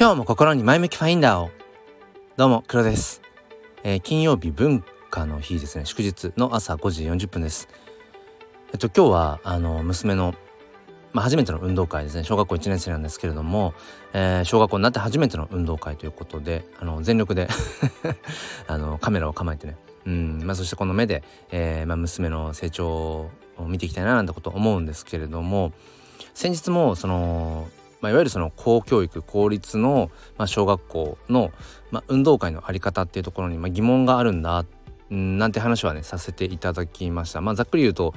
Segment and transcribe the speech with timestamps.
[0.00, 1.50] 今日も心に前向きファインダーを。
[2.38, 3.20] どうも黒です、
[3.82, 5.84] えー、金曜日文化の日ですね。
[5.84, 7.68] 祝日の朝5時40分です。
[8.72, 10.34] えっと今日はあの娘の
[11.12, 12.24] まあ、初めての運動会ですね。
[12.24, 13.74] 小学校1年生なんですけれども、
[14.14, 17.46] えー、小学校になって初めての運動会ということであの全力で
[18.68, 19.76] あのカメラを構えてね。
[20.06, 23.30] うんまあ、そしてこの目で、えーまあ、娘の成長を
[23.66, 25.74] 見ていきたいななんてこと思うんですけれども
[26.32, 27.68] 先日もその、
[28.00, 31.52] まあ、いわゆるその公教育公立の、まあ、小学校の、
[31.90, 34.64] まあ、運動会の在り方っていうところに、まあ、疑問があるんだ
[35.10, 37.40] なんて話はねさせていただきました。
[37.40, 38.14] まあ、ざっくり言うと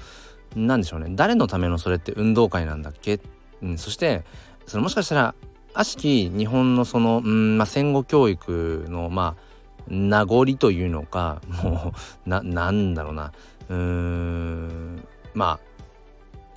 [0.55, 1.08] 何でしょうね。
[1.12, 3.20] 誰のためのそれって運動会なんだっけ、
[3.64, 4.24] うん、そして
[4.68, 5.36] そのもしかしたら
[5.74, 9.54] 悪しき日本のその、うんまあ、戦後教育のまあ
[9.88, 11.94] 名残というのかも
[12.26, 13.34] うななんだろうな。
[13.70, 15.60] うーんま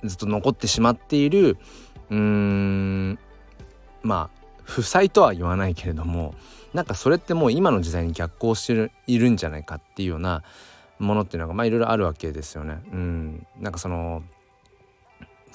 [0.03, 1.57] あずっと残ってしまっている
[2.11, 3.19] うーん
[4.03, 6.35] まあ負債とは言わないけれども
[6.73, 10.43] なんかそれってもう今の時代に逆行しているんじゃないかっていうような
[10.99, 12.79] ものっていうのがまあいろいろあるわけですよね。
[12.91, 14.23] うん、なんかその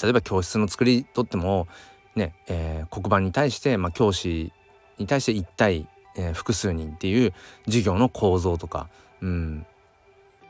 [0.03, 1.69] 例えば教室の作りとっても
[2.17, 4.53] ね、えー、黒板に対して、まあ、教師
[4.99, 7.33] に対して1対えー、複数人っていう
[7.67, 8.89] 授業の構造とか
[9.21, 9.67] うん。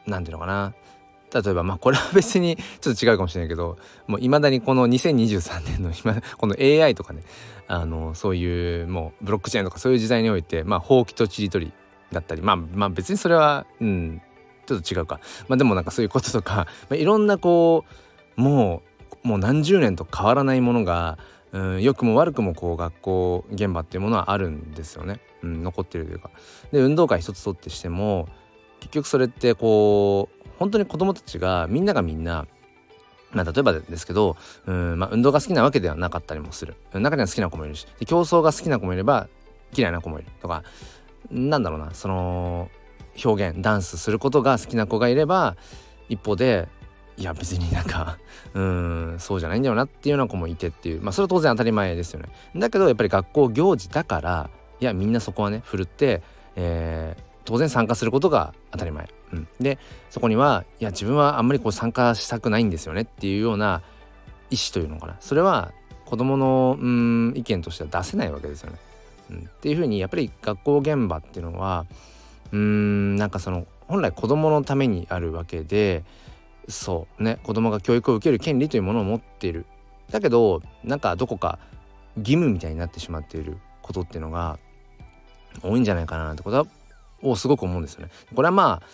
[0.07, 0.75] 何ていうのかな。
[1.33, 7.23] 例えばまあこれは別にちょっと違うかもしれないけどもういまだにこの2023年の今この AI とかね
[7.69, 11.73] あのそういうもうブロックチェーンとかそういう時代においてまあほうきとちりとり
[12.13, 14.23] だったりまあまあ別にそれはうん
[14.67, 15.21] ちょっと違うか。
[15.49, 17.85] まあでもなんかそういうこととか、まあ、いろんなこ
[18.37, 18.83] うも
[19.25, 21.19] うもう何十年と変わらないものが
[21.53, 25.21] うん良くも悪くもこう学校現場っていうものはあるんですよね。
[25.43, 26.31] うん、残ってるというか。
[26.71, 28.29] で運動会一つとってしても
[28.81, 32.47] 結局それってこう本当に子供たちがみんながみんな
[33.33, 36.77] まあ、例えばですけど、うんまあ、運動が好きなわけではなかったりもする。
[36.93, 39.27] 中には好きな子もいるし競争が好きな子もいれば
[39.77, 40.63] 嫌いな子もいるとか
[41.31, 42.71] なんだろうなその
[43.25, 45.57] 表現ダンスすることが好きな子がいれば
[46.11, 46.69] 一方で
[47.17, 48.19] いや別になんか
[48.55, 52.29] うんそうじゃないんだよなっていうような子もいてっていうまあそれは当然当たり前ですよね。
[52.55, 54.51] だけどやっぱり学校行事だから
[54.81, 56.23] いやみんなそこはねふるって、
[56.57, 59.79] えー、当然参加することが当たり前、うん、で
[60.11, 63.83] そこにはいや自分はあんまりこう参加したくないんですよねっていうような
[64.51, 65.73] 意思というのかなそれは
[66.05, 68.79] 子どものうん意見としては出せないわけですよね。
[69.31, 71.87] うん、っていうふうにやっぱり学校現場っていうのは
[72.53, 76.05] うんなんかその本来子どものためにあるわけで
[76.69, 79.65] そうね子どもが教育を受ける権利というものを持っている
[80.11, 81.59] だけどなんかどこか
[82.19, 84.59] 義務みたいになってしまっていることっていうのが
[85.63, 86.67] 多いんじゃないかなってことは
[87.23, 88.11] をすごく思うんですよね。
[88.35, 88.87] これはまあ、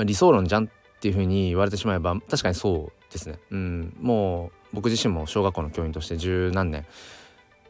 [0.00, 0.68] まあ、理想論じゃんっ
[1.00, 3.38] ていうふうに言われてしまえば確かにそうですね。
[3.50, 6.86] うん、もう僕自身も小学校の教員として十何年、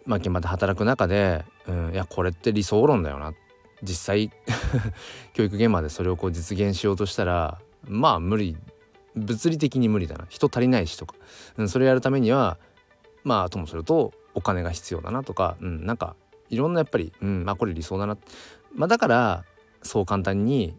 [0.07, 3.35] まあ、現場で働く中で、うん、いやこれって理想論だよな。
[3.83, 4.31] 実際
[5.35, 7.59] 教育現場でそれをこう実現しようとしたら
[7.89, 8.57] まあ無理。
[9.17, 10.27] 物理的に無理だな。
[10.29, 11.17] 人足りないしとか、
[11.57, 12.59] うん、それやるためには
[13.25, 16.15] まあともするとお金が必要だなとか、うん、なんか
[16.49, 18.17] いろんなやっぱり、うん、まあこれ理想だな、
[18.73, 19.45] まあ、だから
[19.83, 20.77] そう簡単に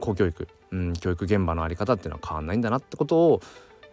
[0.00, 3.40] 公教育、うん、教育現場の在り方っていうのは変わんないんだなってことを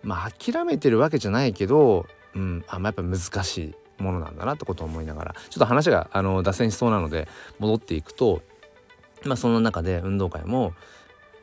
[0.04, 2.06] まあ諦めてるわけじゃないけど、
[2.36, 3.58] うん、あま、やっぱ難し
[4.00, 7.28] いものなんだなってことを思いながらちょっと話があの脱線しそうなので
[7.60, 8.42] 戻っていくと、
[9.24, 10.74] まあ、その中で運動会も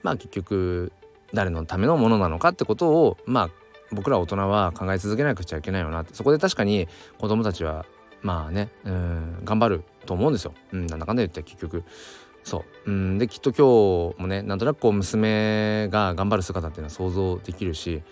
[0.02, 0.92] まあ結局
[1.32, 3.50] 誰のためのものなのかってことをまあ
[3.90, 7.84] 僕ら大人は考え続けなくちゃいけないよなってそこで確かに子供たちは
[8.22, 11.84] まあねうん頑張ると思うんですよ、うん、なんだかんだ言って結局
[12.44, 18.02] そう、うん、できっと今日もねなんとなくこう娘が頑張る姿っていうのは想像できるし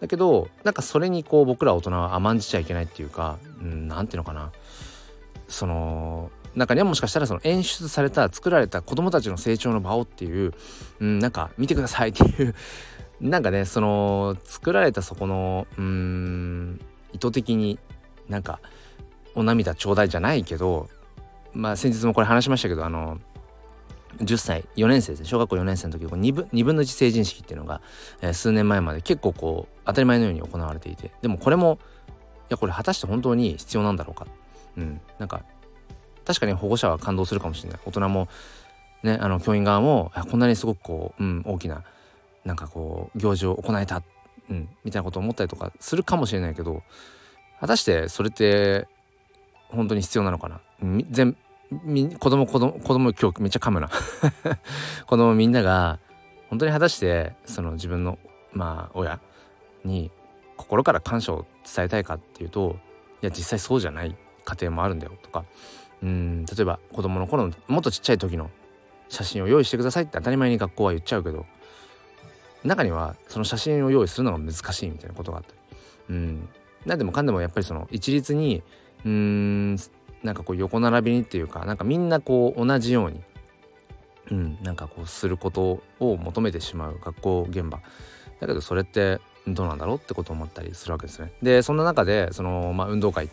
[0.00, 4.52] だけどなんかそれにこう僕ら大人は甘んじちゃいけないっていうか、うん、なんていうのかな。
[5.48, 10.52] その中にはもしかしたらその演出された作られた子供たちの成長の場をっていう、
[11.00, 12.54] うん、なんか見てくださいっていう
[13.20, 16.80] なんかねその作られたそこのうん
[17.12, 17.78] 意図的に
[18.28, 18.60] なんか
[19.34, 20.88] お涙ちょうだいじゃないけど
[21.52, 23.18] まあ先日もこれ話しましたけどあの
[24.16, 25.26] 10歳4年生ですね。
[25.26, 27.80] 小学校4年生の時2分 ,2 分の1成人式っていうのが、
[28.20, 31.12] えー、数年前まで結構こう当たり前のように行われていて。
[31.22, 31.78] でもこれも
[32.08, 34.26] いやこれ果たして本当に必要なんだろうか。
[34.76, 35.00] うん。
[35.18, 35.42] なんか
[36.24, 37.80] 確かに保護者は感動するかもしれない。
[37.84, 38.28] 大人も
[39.02, 41.84] ねあの教員側もこんなにすごくこう、うん、大きな
[42.44, 44.02] なんかこう行事を行えた、
[44.50, 46.82] うん、みたいなことを思ったりとかするかもしれないけど
[47.60, 48.86] 果たしてそれって
[49.68, 50.60] 本当に必要なのかな。
[51.10, 51.36] 全
[51.70, 53.90] 子供子供子供今日めっちゃ噛むな。
[55.06, 55.98] 子供みんなが
[56.48, 58.18] 本当に果たしてその自分の
[58.52, 59.20] まあ親
[59.84, 60.10] に
[60.56, 62.76] 心から感謝を伝えたいかっていうと
[63.22, 65.44] いや実際そうじゃない家庭もあるんだよとか。
[66.02, 68.50] うん例えば子供の頃のもっとちっちゃい時の
[69.08, 71.44] 写真を用意してくださいって当たり前に学校は言っちゃうけど
[72.64, 75.58] 中にはその写真を用意するのが難しいみたいなことがあったり。
[76.10, 76.48] うん。
[76.86, 78.62] 何でもかんでもやっぱりその一律に
[79.04, 79.76] うん
[80.22, 83.20] なんかこう横並びにっていうかなんかみんなこう同じように
[84.30, 87.80] うんなんかこうすることを求めてしまう学校現場
[88.40, 91.32] だけどそれってどうなんだろうってことを思ったりするわけですね。
[91.42, 93.28] でそんな中でその、まあ、運動会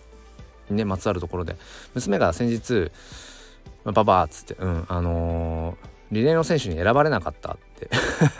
[0.69, 1.57] にねまつわるところで
[1.93, 2.91] 娘が先日
[3.83, 5.75] 「まあ、パパ」っつって「うんあのー、
[6.11, 7.89] リレーの選手に選ばれなかった」って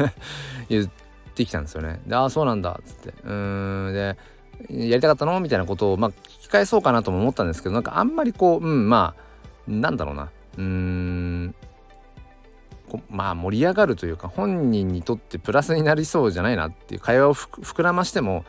[0.69, 0.89] 言っ
[1.35, 2.01] てきたんですよね。
[2.07, 4.17] で「ああそうなんだ」っつってうんで
[4.69, 5.39] やりたかったの？
[5.41, 6.11] みたいなことをまあ
[6.45, 11.55] 聞き返そうかなとも思ったんですけどなんかあんまりこううんまあなんだろうなうーん
[13.09, 18.45] まあ盛り上がるというか本人にとってプラスになりそうじゃないなっていう会話を膨らましても、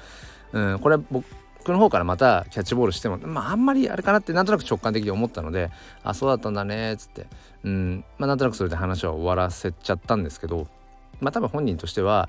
[0.53, 1.25] うん、これは僕
[1.73, 5.71] の方からまたキャッチボールしてもまああんまりあれかなってなんとなく直感的に思ったので
[6.05, 7.27] あそうだったんだねっつって、
[7.65, 10.69] うんまあ、なんとなくそれで話は終わらせちゃったんですけど
[11.21, 12.29] まあ多分本人としては、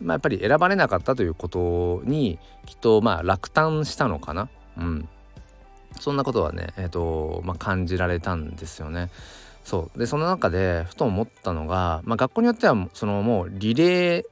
[0.00, 4.48] まあ、やっぱり選ばれなかったということにきっとまあ落胆したのかな。
[4.80, 5.08] うん。
[5.98, 9.10] そんなことはね、えーとまあ、感じられたんですよね。
[9.64, 9.98] そう。
[9.98, 14.24] でその中でふと思ったのが、まあ、学校によってはそのもうリレー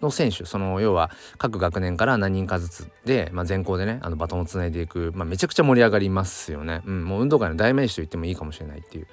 [0.00, 9.06] の選手その要は各学年から何人かずつで、まあ、全校でねあのバトンをつないでいく、まあ、めちゃくちゃ盛り上がりますよね、うん、もう運動会の代名詞と言ってもいいかもしれないっていう、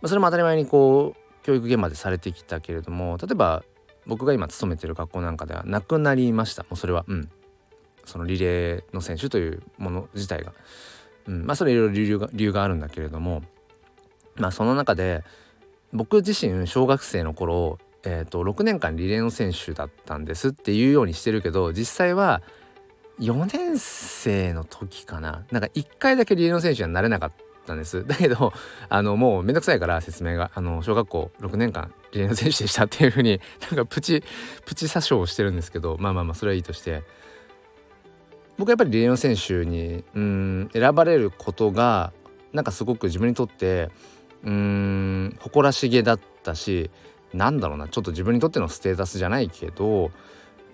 [0.00, 3.64] まあ、それも当たり前にこう教育現場でされてきたけれども例えば
[4.06, 6.62] 僕が今勤めてる学校なんかではなくなりました。
[6.64, 7.04] もうそれは。
[7.08, 7.30] うん。
[8.04, 10.52] そのリレーの選手というもの自体が、
[11.26, 13.42] うん、まあそれいろいろ理由が理由があるんだけれども。
[14.36, 15.24] まあその中で
[15.92, 22.42] 僕自身小学生の頃、えー、と6年間リレーの選手だったんですっていうようにしてるけど実際は
[23.20, 25.44] 4年生の時かな。
[25.52, 27.32] なんか1回だけリレーの選手にはなれなかっ
[27.64, 28.04] たんです。
[28.04, 28.52] だけど
[28.88, 30.50] あのもうめんどくさいから説明が。
[30.54, 33.40] あの小学校6年間リレーの選手でしたっていうふうに
[33.70, 34.24] なんかプチ
[34.66, 37.02] プチ詐称をしてるんですけどまあまあまあそれはいいとして。
[38.56, 42.12] 僕はやっぱりリレーの選手にうん選ばれることが
[42.52, 43.90] なんかすごく自分にとって
[44.44, 46.90] うん誇らしげだったし
[47.32, 50.10] なんだろうなちょっと自分にとってのステータスじゃないけどやっ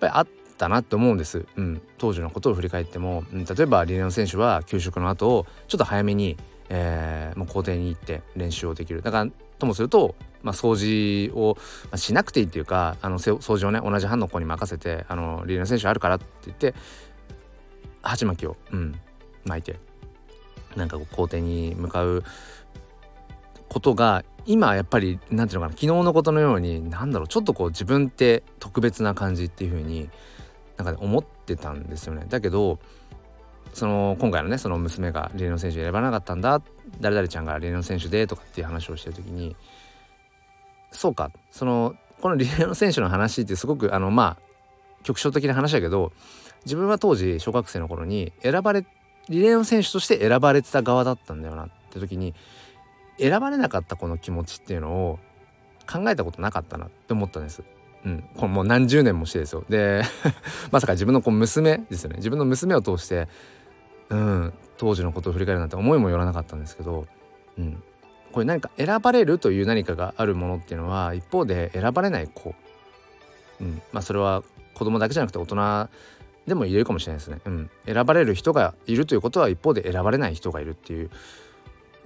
[0.00, 0.28] ぱりあっ
[0.58, 6.36] たなって思うんです、うん、当時のことを振り返っても、うん、例えばリレーの選手は給食の後ちょっと早めに、
[6.68, 9.02] えー、もう校庭に行って練習をできる。
[9.02, 9.30] だから
[9.60, 16.74] ともすると、まあ、掃除を、まあ、しなくていいっていうかあの掃除をね同じ班の子に任せてあのリレーの選手あるからって言って
[18.02, 19.00] 鉢巻きを、うん、
[19.44, 19.78] 巻いて
[20.76, 22.24] なんかこう校庭に向かう
[23.68, 30.10] ことが今やっぱり何て言うのかな昨日のことのように何だろうちょっとこう自分って特別な感じっていう風に
[30.76, 32.24] なんか、思ってたんですよね。
[32.26, 32.78] だけど
[33.74, 36.62] その今回のねその娘がリレーの選手選ばなかったんだ
[37.00, 39.54] 誰々ちゃんがリレーの選手でとかっていう話をしてる時に
[40.90, 46.12] そうかそのこのリレーの選手の話ってすごくあのまあ局所的な話だけど
[46.64, 48.84] 自分は当時小学生の頃に選ばれ
[49.28, 52.34] リレーの選手として選ばれてた側だったんだよなって時に
[53.18, 55.18] 選ばれなかったこの気持ちっていうのを
[55.90, 57.62] 考えたことなかったなって思ったんです。
[58.04, 59.64] うん、これもう何十年もしてですよ。
[59.68, 60.02] で
[60.72, 62.16] まさか自分のこう娘ですよね。
[62.16, 63.28] 自分の娘を通して、
[64.08, 67.06] うん、当時のことを振り返るなんて思いもよらなかったんですけど、
[67.58, 67.82] うん、
[68.32, 72.54] これ何か選ばれるという何かがあるものっていうのは一方で選ばれない子、
[73.60, 73.82] うん。
[73.92, 74.42] まあ、それは
[74.74, 75.88] 子供だけじゃなくて大人
[76.46, 77.40] でも言えるかもしれないですね。
[77.44, 81.10] うん、選ばれる人がいるということは一方で選ばれない人がいるっていう。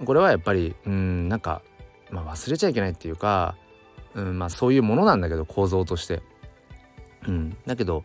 [0.03, 1.61] これはやっぱりうんなんか、
[2.11, 3.55] まあ、忘れちゃいけないっていうか、
[4.13, 6.21] うんまあ、そういうものなんだけど構造として。
[7.27, 8.03] うん、だけど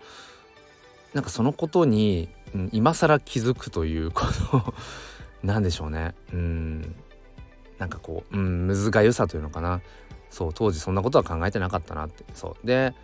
[1.13, 4.75] なんかそのことに、うん、今更気づくということ
[5.43, 6.15] なんでしょうね。
[6.33, 6.95] うん。
[7.79, 9.81] なんかこう、うん、むずがゆさというのかな。
[10.29, 12.25] そう当時そんなことは考えてなかったなって。
[12.35, 12.67] そう。
[12.67, 12.95] で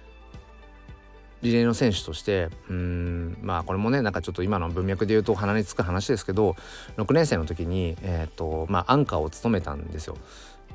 [1.43, 6.57] リレーの選手としてうんまあこれもねなんかちょっと今の文脈で言うと鼻につく話ですけど
[6.97, 10.17] 6年生の時にえ、ー、とまあアンカーを務めたんですよ。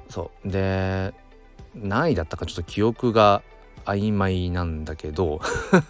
[0.10, 0.50] そう。
[0.50, 1.14] で
[1.76, 3.42] 何位だったかちょっと記憶が
[3.86, 5.42] 曖昧なんだけど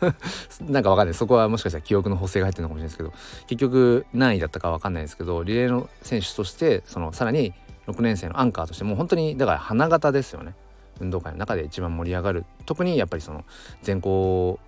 [0.62, 1.13] なんかわかんない。
[1.13, 3.13] そこはもしかしたら記憶の補正が入ってるのかもしれないですけど
[3.48, 7.54] 結局何位だったかわかんないですけどリレーの選手としてそのさらに
[7.88, 10.56] 6年生のアンカーとしてもう本当にだから花形ですよね。
[11.01, 13.43] 運動会の中で一番盛り上がる特にやっぱりその
[13.81, 14.60] 全校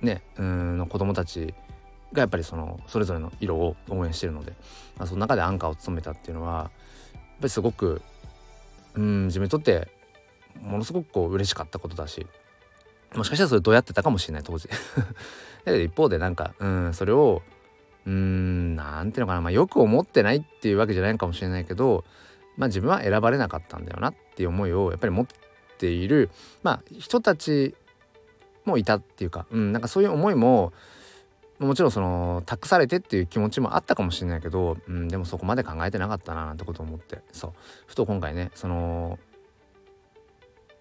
[0.00, 1.54] ねうんの子供たち
[2.12, 4.52] がやっぱりそのそれぞれの色を応援してるので、
[4.96, 6.70] まあ、その中でアンカーを務めたっていうのは
[7.12, 8.00] やっぱりすごく
[8.94, 9.88] うん自分にとって
[10.62, 12.26] ものすごくこう嬉しかったことだし
[13.14, 14.68] もしかしたらそれどうやってたかもしれない当時。
[14.68, 14.74] だ
[15.64, 17.42] けど一方でなんかうんそれを
[18.06, 22.04] うーん何ていうのかな、まあ、よく思ってないっていうわけじゃないかもしれないけど、
[22.56, 25.26] まあ、自分は選ばれなかったんだよなっていう思いをやっぱり持っ
[25.76, 26.30] ている、
[26.62, 27.74] まあ、人たち
[28.64, 30.72] もいたっていうか、うん、なんかそういう思いも
[31.58, 37.52] もちろんその託されてっていう気持ちもあったかもしれないけど、うん、でもそこまで考えてなかったななんてことを思ってそう。
[37.86, 39.18] ふと今回ねその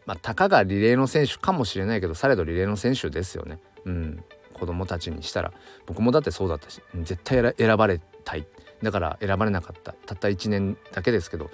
[0.05, 3.59] まあたかがリレーの選手かもしれないけどされどリレーの選手ですよね。
[3.85, 4.23] うん、
[4.53, 5.53] 子供たちにしたら。
[5.85, 8.47] 僕もだってそうだったし絶対選ばれたい。
[8.81, 9.93] だから選ばれなかった。
[9.93, 11.51] たった1年だけですけど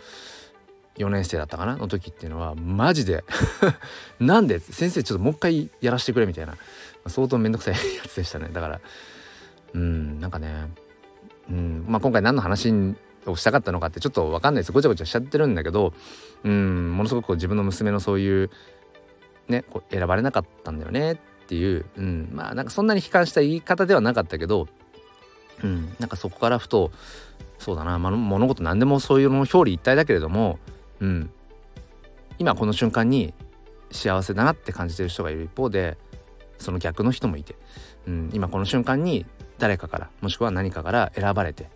[0.99, 1.77] 4年生だったかな？
[1.77, 3.23] の時っていうのはマジで
[4.19, 4.59] なんで？
[4.59, 6.55] 先生ちょっともう一回やらせてくれみたいな。
[7.07, 8.49] 相当めんどくさいやつでしたね。
[8.51, 8.81] だから
[9.73, 10.69] うんなんかね
[11.49, 12.71] うんまあ今回何の話
[13.25, 14.71] をしたかったのかってちょっと分かんないです。
[14.71, 15.93] ごちゃごちゃしちゃってるんだけど
[16.43, 18.49] うんものすごく自分の娘のそういう
[19.47, 24.67] ねこう選ばれなかったんだよねっていう、うん、まあなんかそんなに悲観した言い方ではなかったけど、
[25.63, 26.91] うん、なんかそこからふと
[27.57, 30.59] そうだな、まあ、物事何でもそういうの表裏一体だけれども、
[30.99, 31.29] うん、
[32.37, 33.33] 今この瞬間に
[33.91, 35.97] 幸せだなって感じてる人がいる一方で
[36.57, 37.55] その逆の人もいて、
[38.07, 39.25] うん、今この瞬間に
[39.57, 41.69] 誰かからもしくは何かから選ばれて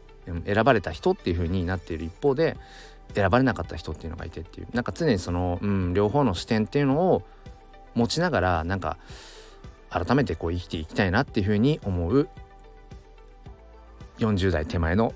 [0.46, 2.58] 選ばれた人っていう風になっている一方で
[3.14, 4.68] 選ばれなかった人っていうのがいてっていう。
[4.74, 7.24] なんか常にその、うん、両方の視点っていうのを
[7.94, 8.98] 持ちながらなんか
[9.90, 12.30] 改めてこう生きていきたいなっていう風に思う。
[14.20, 15.14] 40代手前の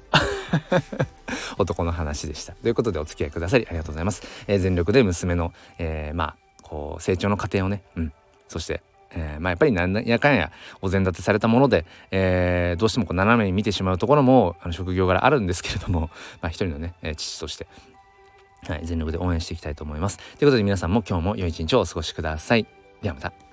[1.57, 2.53] 男の話でした。
[2.53, 4.23] ということでお付き合いくださりありがとうございます。
[4.47, 8.13] えー、全力で娘の、えー、まあこう成長の過程をね、うん、
[8.47, 10.51] そしてえー、まあ、やっぱりなんやかんや
[10.81, 16.09] お膳立てされたもので、えー、どうしてもこう斜めに見てしまうところもあの職業柄あるんですけれども、
[16.41, 17.67] まあ、一人のね、えー、父として、
[18.67, 20.17] はい、全力で応援していきたいと思います。
[20.17, 22.67] ということで皆さんも今日も良い一日をお過ごしください。
[23.01, 23.46] ではまた。